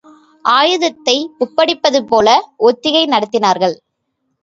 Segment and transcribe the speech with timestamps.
[0.45, 1.15] ஆயுதங்களை
[1.39, 2.27] ஒப்படைப்பதுபோல
[2.57, 3.75] ஒத்திகை நடத்தினார்கள்.